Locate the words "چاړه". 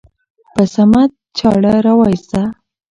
1.37-1.73